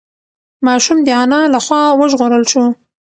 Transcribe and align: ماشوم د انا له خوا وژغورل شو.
ماشوم 0.65 0.97
د 1.05 1.09
انا 1.21 1.41
له 1.53 1.59
خوا 1.65 1.81
وژغورل 1.99 2.43
شو. 2.51 2.63